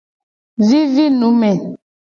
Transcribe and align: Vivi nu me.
Vivi 0.67 1.05
nu 1.19 1.27
me. 1.39 1.51